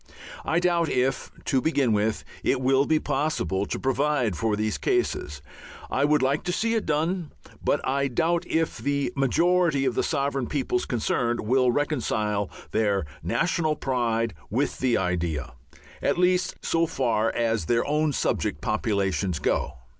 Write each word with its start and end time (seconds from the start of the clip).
I 0.43 0.59
doubt 0.59 0.89
if, 0.89 1.29
to 1.45 1.61
begin 1.61 1.93
with, 1.93 2.23
it 2.43 2.59
will 2.59 2.87
be 2.87 2.97
possible 2.97 3.67
to 3.67 3.77
provide 3.77 4.35
for 4.35 4.55
these 4.55 4.79
cases. 4.79 5.43
I 5.91 6.05
would 6.05 6.23
like 6.23 6.41
to 6.45 6.51
see 6.51 6.73
it 6.73 6.87
done, 6.87 7.31
but 7.63 7.87
I 7.87 8.07
doubt 8.07 8.43
if 8.47 8.79
the 8.79 9.13
majority 9.15 9.85
of 9.85 9.93
the 9.93 10.01
sovereign 10.01 10.47
peoples 10.47 10.87
concerned 10.87 11.41
will 11.41 11.71
reconcile 11.71 12.49
their 12.71 13.05
national 13.21 13.75
pride 13.75 14.33
with 14.49 14.79
the 14.79 14.97
idea, 14.97 15.53
at 16.01 16.17
least 16.17 16.55
so 16.63 16.87
far 16.87 17.29
as 17.35 17.65
their 17.65 17.85
own 17.85 18.11
subject 18.11 18.59
populations 18.59 19.37
go. 19.37 19.75